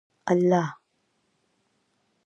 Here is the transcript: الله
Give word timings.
الله 0.33 0.65